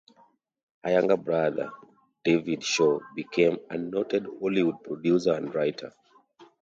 [0.83, 1.69] His younger brother,
[2.23, 5.93] David Shaw, became a noted Hollywood producer and writer.